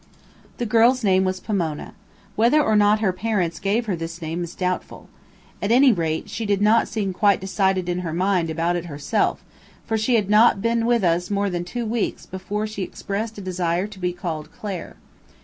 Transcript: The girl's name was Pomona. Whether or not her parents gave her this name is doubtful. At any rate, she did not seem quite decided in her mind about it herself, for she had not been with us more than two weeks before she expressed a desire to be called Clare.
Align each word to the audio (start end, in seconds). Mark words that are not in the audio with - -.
The 0.57 0.65
girl's 0.65 1.03
name 1.03 1.25
was 1.25 1.39
Pomona. 1.39 1.93
Whether 2.35 2.59
or 2.59 2.75
not 2.75 3.01
her 3.01 3.13
parents 3.13 3.59
gave 3.59 3.85
her 3.85 3.95
this 3.95 4.19
name 4.19 4.43
is 4.43 4.55
doubtful. 4.55 5.09
At 5.61 5.69
any 5.69 5.93
rate, 5.93 6.27
she 6.27 6.47
did 6.47 6.59
not 6.59 6.87
seem 6.87 7.13
quite 7.13 7.39
decided 7.39 7.87
in 7.87 7.99
her 7.99 8.11
mind 8.11 8.49
about 8.49 8.75
it 8.75 8.85
herself, 8.85 9.43
for 9.85 9.99
she 9.99 10.15
had 10.15 10.27
not 10.27 10.59
been 10.59 10.87
with 10.87 11.03
us 11.03 11.29
more 11.29 11.51
than 11.51 11.63
two 11.63 11.85
weeks 11.85 12.25
before 12.25 12.65
she 12.65 12.81
expressed 12.81 13.37
a 13.37 13.41
desire 13.41 13.85
to 13.85 13.99
be 13.99 14.11
called 14.11 14.51
Clare. 14.51 14.95